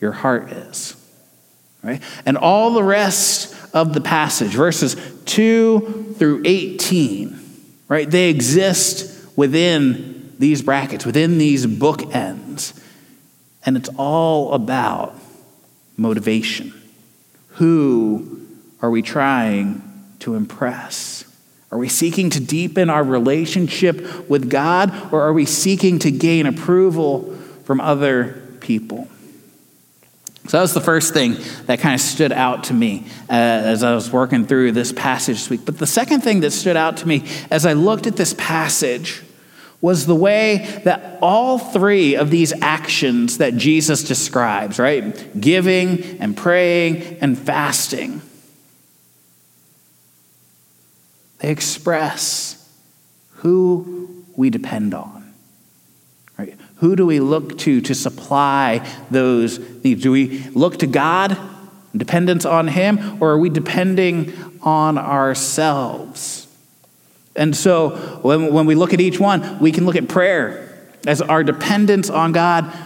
your 0.00 0.12
heart 0.12 0.50
is. 0.50 0.96
Right? 1.82 2.02
And 2.24 2.38
all 2.38 2.72
the 2.72 2.82
rest 2.82 3.54
of 3.74 3.92
the 3.92 4.00
passage, 4.00 4.52
verses 4.52 4.96
2 5.26 6.14
through 6.18 6.42
18, 6.46 7.38
right? 7.88 8.10
They 8.10 8.30
exist 8.30 9.36
within 9.36 10.34
these 10.38 10.62
brackets, 10.62 11.04
within 11.04 11.36
these 11.38 11.66
bookends. 11.66 12.78
And 13.64 13.76
it's 13.76 13.90
all 13.96 14.54
about 14.54 15.14
motivation. 15.96 16.72
Who 17.54 18.46
are 18.80 18.90
we 18.90 19.02
trying 19.02 19.82
to 20.20 20.34
impress? 20.34 21.24
Are 21.70 21.78
we 21.78 21.88
seeking 21.88 22.30
to 22.30 22.40
deepen 22.40 22.88
our 22.88 23.04
relationship 23.04 24.28
with 24.28 24.48
God, 24.48 25.12
or 25.12 25.22
are 25.22 25.32
we 25.32 25.44
seeking 25.44 25.98
to 26.00 26.10
gain 26.10 26.46
approval 26.46 27.36
from 27.64 27.80
other 27.80 28.42
people? 28.60 29.08
So 30.46 30.56
that 30.56 30.62
was 30.62 30.72
the 30.72 30.80
first 30.80 31.12
thing 31.12 31.36
that 31.66 31.80
kind 31.80 31.94
of 31.94 32.00
stood 32.00 32.32
out 32.32 32.64
to 32.64 32.74
me 32.74 33.04
uh, 33.28 33.34
as 33.34 33.82
I 33.82 33.94
was 33.94 34.10
working 34.10 34.46
through 34.46 34.72
this 34.72 34.92
passage 34.92 35.36
this 35.36 35.50
week. 35.50 35.66
But 35.66 35.76
the 35.76 35.86
second 35.86 36.22
thing 36.22 36.40
that 36.40 36.52
stood 36.52 36.76
out 36.76 36.96
to 36.98 37.08
me 37.08 37.24
as 37.50 37.66
I 37.66 37.74
looked 37.74 38.06
at 38.06 38.16
this 38.16 38.34
passage 38.38 39.22
was 39.80 40.06
the 40.06 40.14
way 40.14 40.80
that 40.84 41.18
all 41.22 41.58
three 41.58 42.16
of 42.16 42.30
these 42.30 42.52
actions 42.62 43.38
that 43.38 43.56
Jesus 43.56 44.02
describes, 44.02 44.78
right? 44.78 45.40
Giving 45.40 46.20
and 46.20 46.36
praying 46.36 47.18
and 47.20 47.38
fasting, 47.38 48.20
they 51.38 51.50
express 51.50 52.68
who 53.36 54.24
we 54.36 54.50
depend 54.50 54.94
on. 54.94 55.32
Right? 56.36 56.56
Who 56.76 56.96
do 56.96 57.06
we 57.06 57.20
look 57.20 57.58
to 57.58 57.80
to 57.80 57.94
supply 57.94 58.86
those 59.10 59.58
needs? 59.84 60.02
Do 60.02 60.12
we 60.12 60.40
look 60.50 60.78
to 60.78 60.86
God, 60.86 61.36
dependence 61.96 62.44
on 62.44 62.68
Him, 62.68 63.20
or 63.20 63.30
are 63.30 63.38
we 63.38 63.50
depending 63.50 64.32
on 64.62 64.98
ourselves? 64.98 66.37
And 67.38 67.56
so 67.56 67.90
when, 68.22 68.52
when 68.52 68.66
we 68.66 68.74
look 68.74 68.92
at 68.92 69.00
each 69.00 69.18
one, 69.20 69.60
we 69.60 69.70
can 69.70 69.86
look 69.86 69.96
at 69.96 70.08
prayer 70.08 70.76
as 71.06 71.22
our 71.22 71.44
dependence 71.44 72.10
on 72.10 72.32
God 72.32 72.76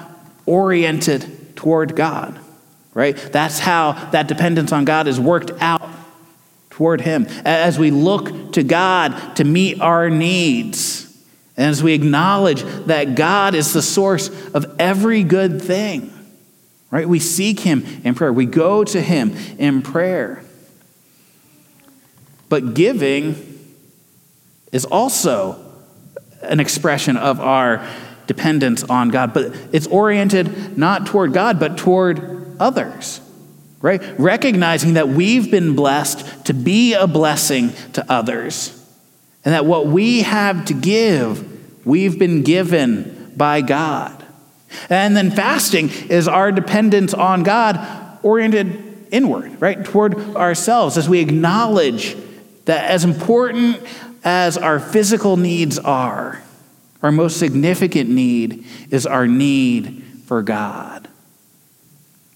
oriented 0.45 1.57
toward 1.57 1.97
God, 1.97 2.39
right? 2.93 3.17
That's 3.17 3.59
how 3.59 3.93
that 4.11 4.29
dependence 4.29 4.71
on 4.71 4.85
God 4.85 5.09
is 5.09 5.19
worked 5.19 5.53
out 5.61 5.89
toward 6.69 7.01
Him. 7.01 7.27
As 7.47 7.79
we 7.79 7.91
look 7.91 8.53
to 8.53 8.63
God 8.63 9.37
to 9.37 9.45
meet 9.45 9.81
our 9.81 10.11
needs, 10.11 11.09
and 11.57 11.71
as 11.71 11.83
we 11.83 11.95
acknowledge 11.95 12.63
that 12.87 13.15
God 13.15 13.55
is 13.55 13.73
the 13.73 13.83
source 13.83 14.29
of 14.53 14.77
every 14.79 15.23
good 15.23 15.63
thing, 15.63 16.13
right? 16.91 17.09
We 17.09 17.21
seek 17.21 17.61
Him 17.61 17.87
in 18.05 18.15
prayer, 18.15 18.33
we 18.33 18.45
go 18.45 18.85
to 18.85 19.01
Him 19.01 19.35
in 19.59 19.81
prayer. 19.81 20.43
But 22.51 22.75
giving 22.75 23.52
is 24.73 24.85
also 24.85 25.63
an 26.43 26.59
expression 26.59 27.17
of 27.17 27.39
our 27.39 27.87
dependence 28.27 28.83
on 28.85 29.11
God, 29.11 29.35
but 29.35 29.55
it's 29.73 29.87
oriented 29.87 30.77
not 30.77 31.07
toward 31.07 31.33
God, 31.33 31.61
but 31.61 31.77
toward 31.77 32.57
others, 32.59 33.21
right? 33.81 34.03
Recognizing 34.19 34.95
that 34.95 35.09
we've 35.09 35.51
been 35.51 35.77
blessed 35.77 36.47
to 36.47 36.55
be 36.55 36.95
a 36.95 37.07
blessing 37.07 37.73
to 37.93 38.11
others, 38.11 38.71
and 39.45 39.55
that 39.55 39.67
what 39.67 39.87
we 39.87 40.23
have 40.23 40.65
to 40.67 40.75
give, 40.75 41.87
we've 41.87 42.19
been 42.19 42.43
given 42.43 43.33
by 43.37 43.61
God. 43.61 44.25
And 44.89 45.17
then 45.17 45.31
fasting 45.31 45.91
is 46.09 46.29
our 46.29 46.51
dependence 46.51 47.13
on 47.13 47.43
God 47.43 48.19
oriented 48.23 49.09
inward, 49.11 49.61
right? 49.61 49.85
Toward 49.85 50.17
ourselves 50.37 50.97
as 50.97 51.09
we 51.09 51.21
acknowledge 51.21 52.17
that 52.65 52.91
as 52.91 53.05
important 53.05 53.83
as 54.25 54.57
our 54.57 54.79
physical 54.79 55.37
needs 55.37 55.79
are, 55.79 56.43
our 57.03 57.13
most 57.13 57.39
significant 57.39 58.09
need 58.09 58.65
is 58.91 59.07
our 59.07 59.27
need 59.27 60.05
for 60.27 60.43
God. 60.43 61.09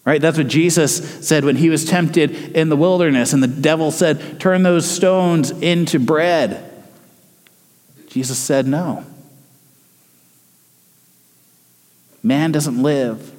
Right? 0.04 0.20
That's 0.20 0.38
what 0.38 0.48
Jesus 0.48 1.26
said 1.26 1.44
when 1.44 1.56
he 1.56 1.68
was 1.68 1.84
tempted 1.84 2.56
in 2.56 2.68
the 2.68 2.76
wilderness, 2.76 3.32
and 3.32 3.42
the 3.42 3.48
devil 3.48 3.90
said, 3.90 4.40
Turn 4.40 4.62
those 4.62 4.88
stones 4.88 5.50
into 5.50 5.98
bread. 5.98 6.62
Jesus 8.08 8.38
said, 8.38 8.66
No. 8.66 9.04
Man 12.22 12.50
doesn't 12.50 12.82
live 12.82 13.32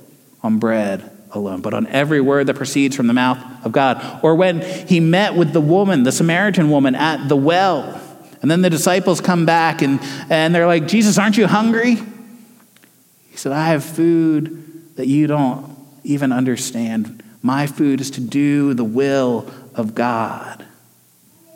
on 0.43 0.59
bread 0.59 1.09
alone, 1.31 1.61
but 1.61 1.73
on 1.73 1.87
every 1.87 2.21
word 2.21 2.47
that 2.47 2.55
proceeds 2.55 2.95
from 2.95 3.07
the 3.07 3.13
mouth 3.13 3.37
of 3.65 3.71
God. 3.71 4.21
Or 4.23 4.35
when 4.35 4.61
he 4.61 4.99
met 4.99 5.35
with 5.35 5.51
the 5.51 5.61
woman, 5.61 6.03
the 6.03 6.11
Samaritan 6.11 6.69
woman, 6.69 6.95
at 6.95 7.27
the 7.27 7.35
well 7.35 8.01
and 8.41 8.51
then 8.51 8.61
the 8.61 8.69
disciples 8.69 9.21
come 9.21 9.45
back 9.45 9.81
and, 9.81 9.99
and 10.29 10.53
they're 10.53 10.67
like, 10.67 10.87
Jesus, 10.87 11.17
aren't 11.17 11.37
you 11.37 11.47
hungry? 11.47 11.95
He 11.95 13.37
said, 13.37 13.51
I 13.51 13.67
have 13.67 13.83
food 13.83 14.95
that 14.95 15.07
you 15.07 15.27
don't 15.27 15.75
even 16.03 16.31
understand. 16.31 17.23
My 17.41 17.67
food 17.67 18.01
is 18.01 18.11
to 18.11 18.21
do 18.21 18.73
the 18.73 18.83
will 18.83 19.51
of 19.75 19.95
God. 19.95 20.65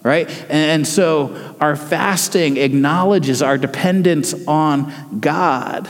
Right? 0.04 0.28
And 0.50 0.88
so 0.88 1.56
our 1.60 1.76
fasting 1.76 2.58
acknowledges 2.58 3.44
our 3.44 3.58
dependence 3.58 4.34
on 4.48 5.20
God 5.20 5.88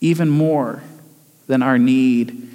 even 0.00 0.30
more 0.30 0.82
than 1.46 1.62
our 1.62 1.78
need 1.78 2.50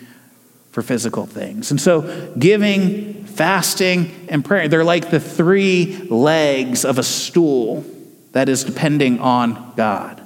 for 0.71 0.81
physical 0.81 1.25
things. 1.25 1.69
And 1.69 1.79
so 1.79 2.33
giving 2.37 3.18
fasting 3.39 4.27
and 4.27 4.43
prayer. 4.43 4.67
They're 4.67 4.83
like 4.83 5.11
the 5.11 5.19
three 5.21 5.95
legs 6.09 6.83
of 6.83 6.97
a 6.97 7.03
stool 7.03 7.85
that 8.33 8.49
is 8.49 8.65
depending 8.65 9.19
on 9.19 9.75
God, 9.77 10.21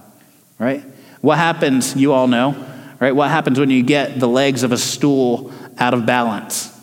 right? 0.58 0.84
What 1.22 1.38
happens, 1.38 1.96
you 1.96 2.12
all 2.12 2.28
know, 2.28 2.56
right? 3.00 3.12
What 3.12 3.30
happens 3.30 3.60
when 3.60 3.70
you 3.70 3.84
get 3.84 4.20
the 4.20 4.28
legs 4.28 4.64
of 4.64 4.72
a 4.72 4.80
stool 4.80 5.54
out 5.78 5.94
of 5.94 6.08
balance? 6.08 6.76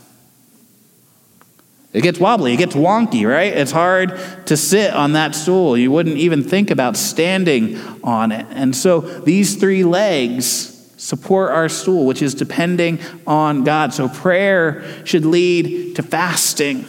It 1.92 2.04
gets 2.04 2.20
wobbly, 2.20 2.54
it 2.54 2.58
gets 2.58 2.76
wonky, 2.76 3.28
right? 3.28 3.52
It's 3.52 3.72
hard 3.72 4.16
to 4.46 4.56
sit 4.56 4.94
on 4.94 5.14
that 5.14 5.34
stool. 5.34 5.76
You 5.76 5.90
wouldn't 5.90 6.18
even 6.18 6.44
think 6.44 6.70
about 6.70 6.96
standing 6.96 7.76
on 8.04 8.30
it. 8.30 8.46
And 8.50 8.76
so 8.76 9.00
these 9.00 9.56
three 9.56 9.82
legs 9.82 10.69
support 11.00 11.50
our 11.50 11.68
stool, 11.68 12.04
which 12.04 12.20
is 12.20 12.34
depending 12.34 12.98
on 13.26 13.64
God. 13.64 13.94
So 13.94 14.08
prayer 14.08 14.84
should 15.06 15.24
lead 15.24 15.96
to 15.96 16.02
fasting, 16.02 16.84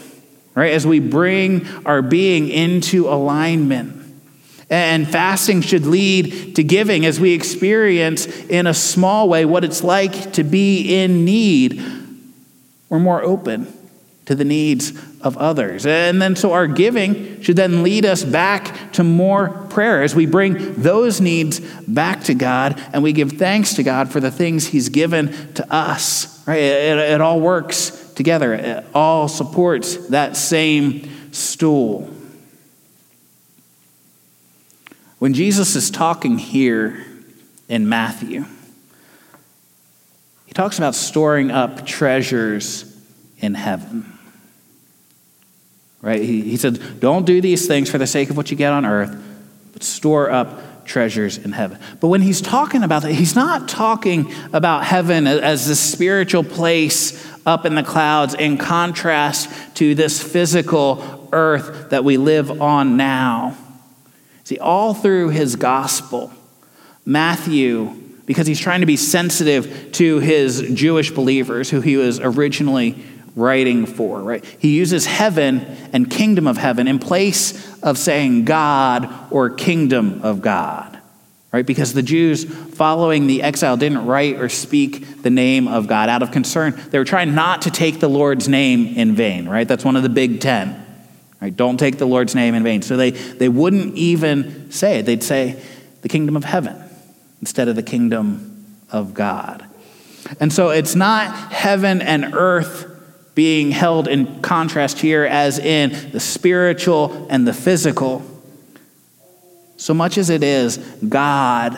right? 0.53 0.73
As 0.73 0.85
we 0.85 0.99
bring 0.99 1.65
our 1.85 2.01
being 2.01 2.49
into 2.49 3.07
alignment. 3.07 3.97
And 4.69 5.07
fasting 5.07 5.61
should 5.61 5.85
lead 5.85 6.55
to 6.57 6.63
giving 6.63 7.05
as 7.05 7.19
we 7.19 7.33
experience 7.33 8.25
in 8.25 8.67
a 8.67 8.73
small 8.73 9.29
way 9.29 9.45
what 9.45 9.63
it's 9.63 9.83
like 9.83 10.33
to 10.33 10.43
be 10.43 11.01
in 11.01 11.25
need. 11.25 11.81
We're 12.89 12.99
more 12.99 13.23
open 13.23 13.80
to 14.31 14.35
the 14.35 14.45
needs 14.45 14.93
of 15.19 15.37
others. 15.37 15.85
And 15.85 16.21
then 16.21 16.37
so 16.37 16.53
our 16.53 16.65
giving 16.65 17.41
should 17.41 17.57
then 17.57 17.83
lead 17.83 18.05
us 18.05 18.23
back 18.23 18.93
to 18.93 19.03
more 19.03 19.49
prayer 19.69 20.03
as 20.03 20.15
we 20.15 20.25
bring 20.25 20.81
those 20.81 21.19
needs 21.19 21.59
back 21.85 22.23
to 22.23 22.33
God 22.33 22.81
and 22.93 23.03
we 23.03 23.11
give 23.11 23.33
thanks 23.33 23.73
to 23.73 23.83
God 23.83 24.09
for 24.09 24.21
the 24.21 24.31
things 24.31 24.67
He's 24.67 24.87
given 24.87 25.53
to 25.55 25.69
us. 25.69 26.47
Right? 26.47 26.61
It, 26.61 26.97
it 26.97 27.19
all 27.19 27.41
works 27.41 28.13
together, 28.13 28.53
it 28.53 28.85
all 28.95 29.27
supports 29.27 29.97
that 30.07 30.37
same 30.37 31.33
stool. 31.33 32.09
When 35.19 35.33
Jesus 35.33 35.75
is 35.75 35.91
talking 35.91 36.37
here 36.37 37.05
in 37.67 37.89
Matthew, 37.89 38.45
he 40.45 40.53
talks 40.53 40.77
about 40.77 40.95
storing 40.95 41.51
up 41.51 41.85
treasures 41.85 42.97
in 43.39 43.55
heaven. 43.55 44.10
Right? 46.01 46.21
He, 46.21 46.41
he 46.41 46.57
said, 46.57 46.99
Don't 46.99 47.25
do 47.25 47.41
these 47.41 47.67
things 47.67 47.89
for 47.89 47.97
the 47.97 48.07
sake 48.07 48.29
of 48.29 48.37
what 48.37 48.51
you 48.51 48.57
get 48.57 48.73
on 48.73 48.85
earth, 48.85 49.15
but 49.73 49.83
store 49.83 50.31
up 50.31 50.85
treasures 50.85 51.37
in 51.37 51.51
heaven. 51.51 51.79
But 51.99 52.07
when 52.07 52.21
he's 52.21 52.41
talking 52.41 52.83
about 52.83 53.03
that, 53.03 53.13
he's 53.13 53.35
not 53.35 53.69
talking 53.69 54.33
about 54.51 54.83
heaven 54.83 55.27
as 55.27 55.67
this 55.67 55.79
spiritual 55.79 56.43
place 56.43 57.27
up 57.45 57.65
in 57.65 57.75
the 57.75 57.83
clouds 57.83 58.33
in 58.33 58.57
contrast 58.57 59.49
to 59.77 59.95
this 59.95 60.21
physical 60.21 61.29
earth 61.31 61.91
that 61.91 62.03
we 62.03 62.17
live 62.17 62.61
on 62.61 62.97
now. 62.97 63.57
See, 64.43 64.57
all 64.57 64.93
through 64.93 65.29
his 65.29 65.55
gospel, 65.55 66.31
Matthew, 67.05 67.93
because 68.25 68.47
he's 68.47 68.59
trying 68.59 68.81
to 68.81 68.85
be 68.85 68.97
sensitive 68.97 69.91
to 69.93 70.19
his 70.19 70.61
Jewish 70.73 71.11
believers 71.11 71.69
who 71.69 71.81
he 71.81 71.97
was 71.97 72.19
originally 72.19 73.01
writing 73.35 73.85
for, 73.85 74.19
right? 74.19 74.43
He 74.59 74.75
uses 74.75 75.05
heaven 75.05 75.65
and 75.93 76.09
kingdom 76.09 76.47
of 76.47 76.57
heaven 76.57 76.87
in 76.87 76.99
place 76.99 77.81
of 77.81 77.97
saying 77.97 78.45
God 78.45 79.09
or 79.31 79.49
kingdom 79.49 80.21
of 80.23 80.41
God, 80.41 80.99
right? 81.51 81.65
Because 81.65 81.93
the 81.93 82.03
Jews 82.03 82.43
following 82.43 83.27
the 83.27 83.43
exile 83.43 83.77
didn't 83.77 84.05
write 84.05 84.35
or 84.35 84.49
speak 84.49 85.21
the 85.21 85.29
name 85.29 85.67
of 85.67 85.87
God 85.87 86.09
out 86.09 86.21
of 86.21 86.31
concern. 86.31 86.79
They 86.89 86.97
were 86.97 87.05
trying 87.05 87.33
not 87.33 87.63
to 87.63 87.71
take 87.71 87.99
the 87.99 88.09
Lord's 88.09 88.49
name 88.49 88.97
in 88.97 89.15
vain, 89.15 89.47
right? 89.47 89.67
That's 89.67 89.85
one 89.85 89.95
of 89.95 90.03
the 90.03 90.09
big 90.09 90.41
ten, 90.41 90.85
right? 91.41 91.55
Don't 91.55 91.77
take 91.77 91.97
the 91.97 92.05
Lord's 92.05 92.35
name 92.35 92.53
in 92.53 92.63
vain. 92.63 92.81
So 92.81 92.97
they, 92.97 93.11
they 93.11 93.49
wouldn't 93.49 93.95
even 93.95 94.71
say 94.71 94.99
it. 94.99 95.05
They'd 95.05 95.23
say 95.23 95.61
the 96.01 96.09
kingdom 96.09 96.35
of 96.35 96.43
heaven 96.43 96.75
instead 97.39 97.67
of 97.67 97.75
the 97.75 97.83
kingdom 97.83 98.65
of 98.91 99.13
God. 99.13 99.65
And 100.39 100.51
so 100.51 100.69
it's 100.69 100.95
not 100.95 101.33
heaven 101.51 102.01
and 102.01 102.33
earth 102.33 102.87
being 103.33 103.71
held 103.71 104.07
in 104.07 104.41
contrast 104.41 104.99
here 104.99 105.23
as 105.23 105.57
in 105.57 106.11
the 106.11 106.19
spiritual 106.19 107.27
and 107.29 107.47
the 107.47 107.53
physical, 107.53 108.23
so 109.77 109.93
much 109.93 110.17
as 110.17 110.29
it 110.29 110.43
is 110.43 110.77
God 111.07 111.77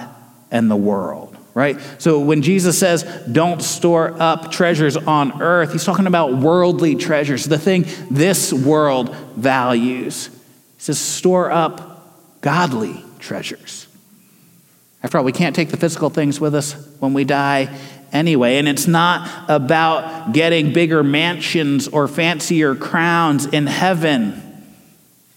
and 0.51 0.69
the 0.69 0.75
world, 0.75 1.37
right? 1.53 1.79
So 1.99 2.19
when 2.19 2.41
Jesus 2.41 2.77
says, 2.77 3.03
don't 3.31 3.61
store 3.61 4.15
up 4.19 4.51
treasures 4.51 4.97
on 4.97 5.41
earth, 5.41 5.71
he's 5.71 5.85
talking 5.85 6.07
about 6.07 6.33
worldly 6.33 6.95
treasures, 6.95 7.45
the 7.45 7.59
thing 7.59 7.85
this 8.09 8.51
world 8.51 9.15
values. 9.35 10.27
He 10.27 10.31
says, 10.77 10.99
store 10.99 11.51
up 11.51 12.41
godly 12.41 13.03
treasures. 13.19 13.87
After 15.01 15.17
all, 15.17 15.23
we 15.23 15.31
can't 15.31 15.55
take 15.55 15.69
the 15.69 15.77
physical 15.77 16.09
things 16.09 16.39
with 16.39 16.55
us 16.55 16.73
when 16.99 17.13
we 17.13 17.25
die 17.25 17.77
anyway. 18.13 18.57
And 18.57 18.69
it's 18.69 18.87
not 18.87 19.49
about 19.49 20.31
getting 20.31 20.71
bigger 20.71 21.03
mansions 21.03 21.87
or 21.89 22.07
fancier 22.07 22.75
crowns 22.75 23.45
in 23.47 23.67
heaven, 23.67 24.39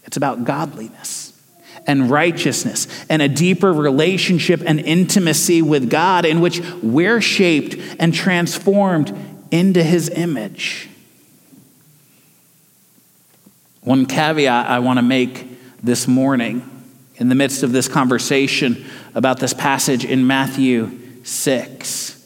it's 0.05 0.15
about 0.15 0.45
godliness 0.45 1.33
and 1.85 2.11
righteousness 2.11 2.87
and 3.09 3.21
a 3.21 3.27
deeper 3.27 3.73
relationship 3.73 4.61
and 4.65 4.79
intimacy 4.79 5.61
with 5.61 5.89
God 5.89 6.25
in 6.25 6.41
which 6.41 6.61
we're 6.81 7.21
shaped 7.21 7.75
and 7.99 8.13
transformed 8.13 9.17
into 9.51 9.81
his 9.81 10.09
image. 10.09 10.89
One 13.81 14.05
caveat 14.05 14.69
I 14.69 14.79
want 14.79 14.97
to 14.97 15.03
make 15.03 15.47
this 15.81 16.07
morning 16.07 16.69
in 17.15 17.29
the 17.29 17.35
midst 17.35 17.63
of 17.63 17.71
this 17.71 17.87
conversation 17.87 18.85
about 19.15 19.39
this 19.39 19.53
passage 19.53 20.03
in 20.03 20.27
Matthew 20.27 21.23
6 21.23 22.16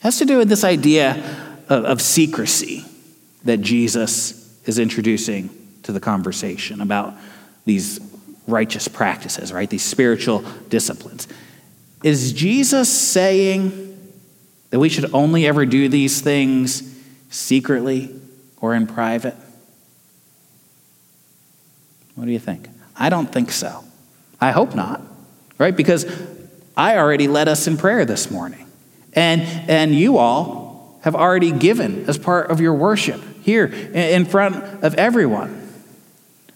has 0.00 0.18
to 0.18 0.24
do 0.24 0.38
with 0.38 0.48
this 0.48 0.64
idea 0.64 1.12
of, 1.68 1.84
of 1.84 2.02
secrecy 2.02 2.84
that 3.44 3.58
Jesus 3.58 4.60
is 4.66 4.78
introducing 4.78 5.50
to 5.82 5.92
the 5.92 6.00
conversation 6.00 6.80
about 6.80 7.14
these 7.64 8.00
righteous 8.46 8.88
practices, 8.88 9.52
right? 9.52 9.70
These 9.70 9.84
spiritual 9.84 10.44
disciplines. 10.68 11.28
Is 12.02 12.32
Jesus 12.32 12.88
saying 12.90 13.86
that 14.70 14.78
we 14.78 14.88
should 14.88 15.12
only 15.14 15.46
ever 15.46 15.66
do 15.66 15.88
these 15.88 16.20
things 16.20 16.98
secretly 17.30 18.14
or 18.60 18.74
in 18.74 18.86
private? 18.86 19.34
What 22.14 22.24
do 22.24 22.32
you 22.32 22.38
think? 22.38 22.68
I 22.96 23.08
don't 23.08 23.30
think 23.30 23.50
so. 23.50 23.84
I 24.40 24.50
hope 24.50 24.74
not, 24.74 25.02
right? 25.58 25.76
Because 25.76 26.06
I 26.76 26.96
already 26.98 27.28
led 27.28 27.48
us 27.48 27.66
in 27.66 27.76
prayer 27.76 28.04
this 28.04 28.30
morning. 28.30 28.69
And, 29.14 29.42
and 29.68 29.94
you 29.94 30.18
all 30.18 30.98
have 31.02 31.14
already 31.14 31.52
given 31.52 32.08
as 32.08 32.18
part 32.18 32.50
of 32.50 32.60
your 32.60 32.74
worship 32.74 33.20
here 33.42 33.66
in 33.66 34.24
front 34.24 34.56
of 34.84 34.94
everyone. 34.94 35.68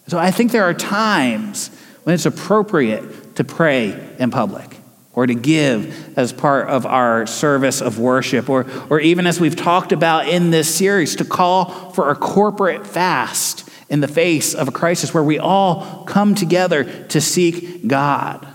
So 0.07 0.17
I 0.19 0.31
think 0.31 0.51
there 0.51 0.63
are 0.63 0.73
times 0.73 1.69
when 2.03 2.13
it's 2.13 2.25
appropriate 2.25 3.35
to 3.35 3.43
pray 3.43 4.15
in 4.19 4.29
public 4.29 4.77
or 5.13 5.25
to 5.25 5.33
give 5.33 6.17
as 6.17 6.31
part 6.31 6.67
of 6.67 6.85
our 6.85 7.25
service 7.25 7.81
of 7.81 7.97
worship, 7.97 8.49
or, 8.49 8.65
or 8.89 8.99
even 8.99 9.25
as 9.25 9.39
we've 9.39 9.55
talked 9.55 9.93
about 9.93 10.27
in 10.27 10.51
this 10.51 10.73
series, 10.73 11.15
to 11.15 11.25
call 11.25 11.91
for 11.91 12.11
a 12.11 12.15
corporate 12.15 12.85
fast 12.85 13.67
in 13.89 14.01
the 14.01 14.07
face 14.07 14.53
of 14.53 14.67
a 14.67 14.71
crisis 14.71 15.13
where 15.13 15.23
we 15.23 15.39
all 15.39 16.03
come 16.03 16.35
together 16.35 16.83
to 17.05 17.21
seek 17.21 17.87
God. 17.87 18.45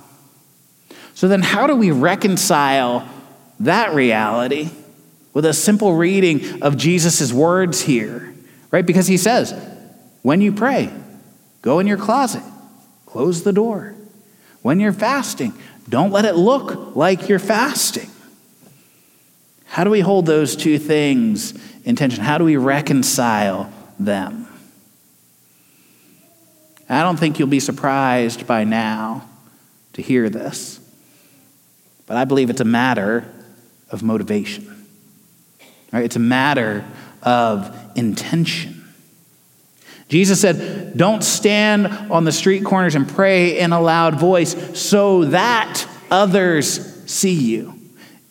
So, 1.14 1.28
then 1.28 1.42
how 1.42 1.66
do 1.66 1.74
we 1.74 1.90
reconcile 1.90 3.08
that 3.60 3.94
reality 3.94 4.70
with 5.32 5.44
a 5.44 5.54
simple 5.54 5.94
reading 5.94 6.62
of 6.62 6.76
Jesus' 6.76 7.32
words 7.32 7.80
here? 7.80 8.34
Right? 8.70 8.84
Because 8.84 9.06
he 9.06 9.16
says, 9.16 9.54
when 10.22 10.40
you 10.40 10.52
pray, 10.52 10.90
go 11.62 11.78
in 11.78 11.86
your 11.86 11.96
closet 11.96 12.42
Close 13.10 13.42
the 13.42 13.52
door. 13.52 13.96
When 14.62 14.78
you're 14.78 14.92
fasting, 14.92 15.52
don't 15.88 16.12
let 16.12 16.24
it 16.24 16.36
look 16.36 16.94
like 16.94 17.28
you're 17.28 17.40
fasting. 17.40 18.08
How 19.66 19.82
do 19.82 19.90
we 19.90 20.00
hold 20.00 20.26
those 20.26 20.54
two 20.54 20.78
things 20.78 21.54
in 21.84 21.96
tension? 21.96 22.22
How 22.22 22.38
do 22.38 22.44
we 22.44 22.56
reconcile 22.56 23.72
them? 23.98 24.46
I 26.88 27.02
don't 27.02 27.18
think 27.18 27.38
you'll 27.38 27.48
be 27.48 27.60
surprised 27.60 28.46
by 28.46 28.62
now 28.62 29.28
to 29.94 30.02
hear 30.02 30.30
this, 30.30 30.78
but 32.06 32.16
I 32.16 32.24
believe 32.24 32.48
it's 32.48 32.60
a 32.60 32.64
matter 32.64 33.28
of 33.90 34.02
motivation. 34.02 34.86
Right? 35.92 36.04
It's 36.04 36.16
a 36.16 36.20
matter 36.20 36.84
of 37.22 37.74
intention. 37.96 38.76
Jesus 40.08 40.40
said, 40.40 40.96
Don't 40.96 41.22
stand 41.22 41.86
on 42.10 42.24
the 42.24 42.32
street 42.32 42.64
corners 42.64 42.94
and 42.94 43.08
pray 43.08 43.58
in 43.58 43.72
a 43.72 43.80
loud 43.80 44.18
voice 44.18 44.78
so 44.78 45.24
that 45.26 45.86
others 46.10 47.04
see 47.10 47.32
you 47.32 47.74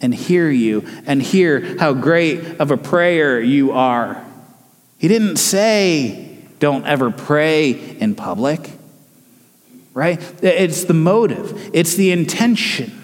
and 0.02 0.14
hear 0.14 0.50
you 0.50 0.86
and 1.06 1.22
hear 1.22 1.78
how 1.78 1.94
great 1.94 2.60
of 2.60 2.72
a 2.72 2.78
prayer 2.78 3.42
you 3.42 3.72
are. 3.72 4.26
He 4.98 5.08
didn't 5.08 5.38
say, 5.38 6.38
Don't 6.60 6.86
ever 6.86 7.12
pray 7.12 7.72
in 7.72 8.16
public, 8.16 8.72
right? 9.94 10.22
It's 10.44 10.84
the 10.84 10.94
motive, 10.94 11.72
it's 11.74 11.96
the 11.96 12.12
intention. 12.12 12.99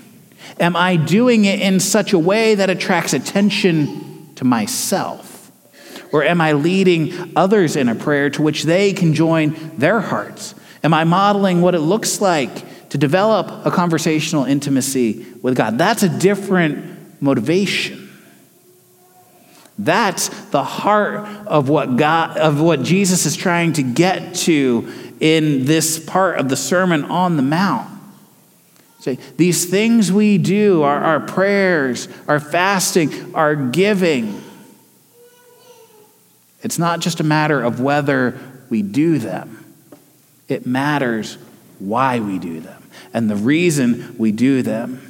Am 0.60 0.76
I 0.76 0.96
doing 0.96 1.46
it 1.46 1.60
in 1.60 1.80
such 1.80 2.14
a 2.14 2.20
way 2.20 2.56
that 2.56 2.70
attracts 2.70 3.14
attention 3.14 4.34
to 4.36 4.46
myself? 4.46 5.52
Or 6.12 6.24
am 6.24 6.40
I 6.40 6.54
leading 6.54 7.34
others 7.36 7.76
in 7.76 7.90
a 7.90 7.96
prayer 7.96 8.30
to 8.32 8.42
which 8.42 8.64
they 8.64 8.94
can 8.94 9.14
join 9.14 9.78
their 9.78 10.00
hearts? 10.00 10.56
Am 10.84 10.94
I 10.94 11.04
modeling 11.04 11.62
what 11.62 11.76
it 11.76 11.80
looks 11.80 12.22
like 12.22 12.90
to 12.90 12.98
develop 12.98 13.66
a 13.66 13.72
conversational 13.72 14.46
intimacy 14.46 15.26
with 15.42 15.58
God? 15.58 15.78
That's 15.78 16.04
a 16.04 16.10
different 16.10 17.22
motivation. 17.22 18.10
That's 19.78 20.30
the 20.52 20.64
heart 20.64 21.28
of 21.48 21.68
what 21.68 21.98
God 21.98 22.38
of 22.38 22.62
what 22.62 22.82
Jesus 22.82 23.26
is 23.26 23.36
trying 23.36 23.74
to 23.74 23.84
get 23.84 24.36
to 24.36 24.90
in 25.20 25.66
this 25.66 26.00
part 26.00 26.40
of 26.40 26.48
the 26.48 26.56
Sermon 26.56 27.04
on 27.06 27.36
the 27.36 27.44
Mount. 27.44 27.95
Say, 29.06 29.20
these 29.38 29.66
things 29.66 30.12
we 30.12 30.40
do, 30.40 30.82
our, 30.82 30.98
our 31.00 31.20
prayers, 31.20 32.08
our 32.28 32.40
fasting, 32.40 33.36
our 33.36 33.56
giving, 33.56 34.42
it's 36.64 36.80
not 36.80 37.02
just 37.02 37.20
a 37.20 37.24
matter 37.24 37.62
of 37.62 37.80
whether 37.80 38.36
we 38.72 38.82
do 38.82 39.20
them, 39.20 39.64
it 40.48 40.66
matters 40.66 41.38
why 41.78 42.20
we 42.20 42.40
do 42.40 42.60
them. 42.62 42.82
And 43.14 43.30
the 43.30 43.36
reason 43.36 44.16
we 44.18 44.32
do 44.32 44.64
them 44.64 45.08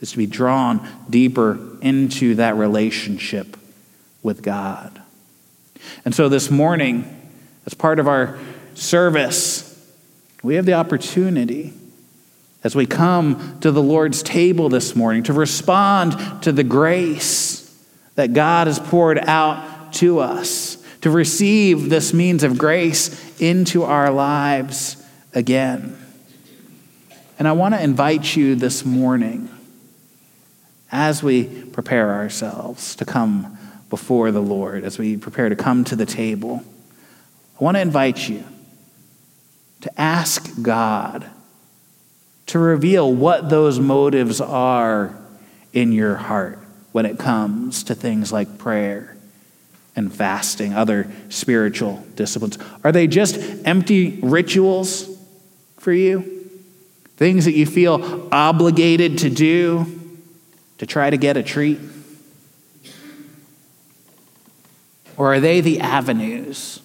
is 0.00 0.12
to 0.12 0.16
be 0.16 0.24
drawn 0.24 0.88
deeper 1.10 1.60
into 1.82 2.36
that 2.36 2.56
relationship 2.56 3.58
with 4.22 4.42
God. 4.42 5.02
And 6.06 6.14
so 6.14 6.30
this 6.30 6.50
morning, 6.50 7.30
as 7.66 7.74
part 7.74 7.98
of 7.98 8.08
our 8.08 8.38
service, 8.72 9.68
we 10.42 10.54
have 10.54 10.64
the 10.64 10.72
opportunity 10.72 11.74
as 12.64 12.76
we 12.76 12.86
come 12.86 13.58
to 13.60 13.70
the 13.70 13.82
Lord's 13.82 14.22
table 14.22 14.68
this 14.68 14.94
morning 14.94 15.24
to 15.24 15.32
respond 15.32 16.42
to 16.42 16.52
the 16.52 16.64
grace 16.64 17.60
that 18.14 18.32
God 18.32 18.66
has 18.66 18.78
poured 18.78 19.18
out 19.18 19.92
to 19.94 20.20
us, 20.20 20.76
to 21.00 21.10
receive 21.10 21.90
this 21.90 22.14
means 22.14 22.44
of 22.44 22.58
grace 22.58 23.40
into 23.40 23.82
our 23.82 24.10
lives 24.10 25.04
again. 25.34 25.98
And 27.38 27.48
I 27.48 27.52
want 27.52 27.74
to 27.74 27.82
invite 27.82 28.36
you 28.36 28.54
this 28.54 28.84
morning, 28.84 29.48
as 30.92 31.22
we 31.22 31.44
prepare 31.44 32.12
ourselves 32.12 32.94
to 32.96 33.04
come 33.04 33.58
before 33.90 34.30
the 34.30 34.42
Lord, 34.42 34.84
as 34.84 34.98
we 34.98 35.16
prepare 35.16 35.48
to 35.48 35.56
come 35.56 35.84
to 35.84 35.96
the 35.96 36.06
table, 36.06 36.62
I 37.60 37.64
want 37.64 37.76
to 37.76 37.80
invite 37.80 38.28
you 38.28 38.44
to 39.80 40.00
ask 40.00 40.62
God 40.62 41.26
to 42.52 42.58
reveal 42.58 43.10
what 43.10 43.48
those 43.48 43.80
motives 43.80 44.38
are 44.38 45.16
in 45.72 45.90
your 45.90 46.16
heart 46.16 46.58
when 46.92 47.06
it 47.06 47.18
comes 47.18 47.84
to 47.84 47.94
things 47.94 48.30
like 48.30 48.58
prayer 48.58 49.16
and 49.96 50.12
fasting, 50.12 50.74
other 50.74 51.10
spiritual 51.30 52.04
disciplines? 52.14 52.58
Are 52.84 52.92
they 52.92 53.06
just 53.06 53.38
empty 53.64 54.20
rituals 54.22 55.08
for 55.78 55.94
you? 55.94 56.50
Things 57.16 57.46
that 57.46 57.52
you 57.52 57.64
feel 57.64 58.28
obligated 58.30 59.16
to 59.20 59.30
do 59.30 59.86
to 60.76 60.84
try 60.84 61.08
to 61.08 61.16
get 61.16 61.38
a 61.38 61.42
treat? 61.42 61.80
Or 65.16 65.32
are 65.32 65.40
they 65.40 65.62
the 65.62 65.80
avenues, 65.80 66.80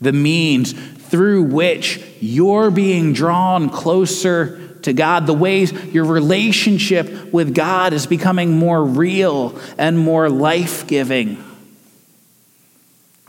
the 0.00 0.12
means 0.12 0.74
through 0.74 1.42
which 1.42 2.00
you're 2.20 2.70
being 2.70 3.12
drawn 3.12 3.68
closer 3.68 4.67
to 4.88 4.94
God, 4.94 5.26
the 5.26 5.34
ways 5.34 5.70
your 5.92 6.04
relationship 6.04 7.32
with 7.32 7.54
God 7.54 7.92
is 7.92 8.06
becoming 8.06 8.56
more 8.56 8.82
real 8.82 9.58
and 9.76 9.98
more 9.98 10.30
life 10.30 10.86
giving? 10.86 11.44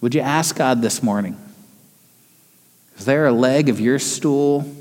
Would 0.02 0.16
you 0.16 0.22
ask 0.22 0.56
God 0.56 0.82
this 0.82 1.04
morning? 1.04 1.38
Is 2.98 3.04
there 3.04 3.28
a 3.28 3.34
leg 3.34 3.68
of 3.68 3.82
your 3.82 4.00
stool 4.00 4.74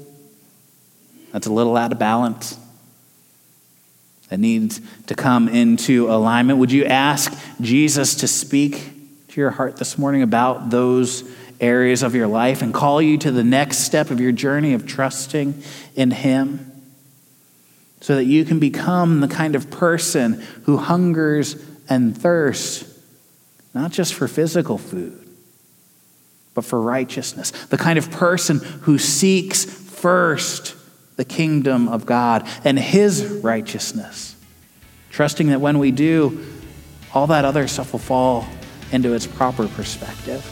that's 1.32 1.48
a 1.48 1.52
little 1.52 1.76
out 1.76 1.92
of 1.92 1.98
balance? 1.98 2.56
That 4.28 4.38
needs 4.38 4.80
to 5.06 5.14
come 5.14 5.48
into 5.48 6.08
alignment? 6.10 6.60
Would 6.60 6.70
you 6.70 6.84
ask 6.84 7.36
Jesus 7.60 8.14
to 8.16 8.28
speak 8.28 8.92
to 9.28 9.40
your 9.40 9.50
heart 9.50 9.78
this 9.78 9.98
morning 9.98 10.22
about 10.22 10.70
those 10.70 11.28
areas 11.60 12.02
of 12.02 12.14
your 12.14 12.26
life 12.26 12.62
and 12.62 12.72
call 12.72 13.02
you 13.02 13.18
to 13.18 13.30
the 13.30 13.44
next 13.44 13.78
step 13.78 14.10
of 14.10 14.20
your 14.20 14.32
journey 14.32 14.74
of 14.74 14.86
trusting 14.86 15.62
in 15.94 16.10
Him? 16.10 16.68
so 18.00 18.16
that 18.16 18.24
you 18.24 18.44
can 18.44 18.58
become 18.58 19.20
the 19.20 19.28
kind 19.28 19.56
of 19.56 19.70
person 19.70 20.34
who 20.64 20.76
hungers 20.76 21.62
and 21.88 22.16
thirsts, 22.16 22.84
not 23.74 23.90
just 23.90 24.14
for 24.14 24.28
physical 24.28 24.78
food, 24.78 25.28
but 26.54 26.64
for 26.64 26.80
righteousness. 26.80 27.50
The 27.66 27.78
kind 27.78 27.98
of 27.98 28.10
person 28.10 28.58
who 28.58 28.98
seeks 28.98 29.64
first 29.64 30.76
the 31.16 31.24
kingdom 31.24 31.88
of 31.88 32.06
God 32.06 32.46
and 32.64 32.78
his 32.78 33.24
righteousness, 33.24 34.36
trusting 35.10 35.48
that 35.48 35.60
when 35.60 35.78
we 35.78 35.90
do, 35.90 36.46
all 37.12 37.26
that 37.28 37.44
other 37.44 37.66
stuff 37.66 37.92
will 37.92 37.98
fall 37.98 38.46
into 38.92 39.12
its 39.14 39.26
proper 39.26 39.66
perspective, 39.66 40.44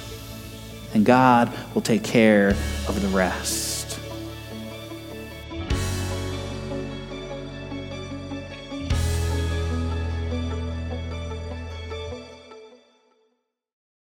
and 0.96 1.04
God 1.04 1.52
will 1.74 1.82
take 1.82 2.02
care 2.02 2.56
of 2.88 3.02
the 3.02 3.08
rest. 3.08 3.75